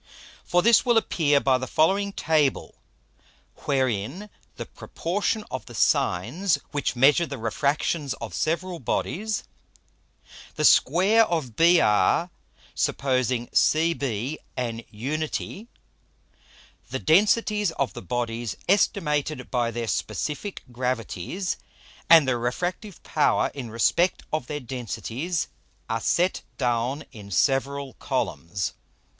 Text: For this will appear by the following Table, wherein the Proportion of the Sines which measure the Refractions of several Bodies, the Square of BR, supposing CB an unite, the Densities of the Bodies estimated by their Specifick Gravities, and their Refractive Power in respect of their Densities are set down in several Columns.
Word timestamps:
For 0.43 0.63
this 0.63 0.83
will 0.83 0.97
appear 0.97 1.39
by 1.39 1.59
the 1.59 1.67
following 1.67 2.11
Table, 2.11 2.73
wherein 3.65 4.31
the 4.55 4.65
Proportion 4.65 5.45
of 5.51 5.67
the 5.67 5.75
Sines 5.75 6.57
which 6.71 6.95
measure 6.95 7.27
the 7.27 7.37
Refractions 7.37 8.15
of 8.15 8.33
several 8.33 8.79
Bodies, 8.79 9.43
the 10.55 10.65
Square 10.65 11.25
of 11.27 11.55
BR, 11.55 12.33
supposing 12.73 13.45
CB 13.49 14.37
an 14.57 14.81
unite, 14.89 15.67
the 16.89 16.97
Densities 16.99 17.69
of 17.73 17.93
the 17.93 18.01
Bodies 18.01 18.57
estimated 18.67 19.51
by 19.51 19.69
their 19.69 19.87
Specifick 19.87 20.63
Gravities, 20.71 21.57
and 22.09 22.27
their 22.27 22.39
Refractive 22.39 23.03
Power 23.03 23.51
in 23.53 23.69
respect 23.69 24.23
of 24.33 24.47
their 24.47 24.59
Densities 24.61 25.47
are 25.87 26.01
set 26.01 26.41
down 26.57 27.03
in 27.11 27.29
several 27.29 27.93
Columns. 27.99 28.73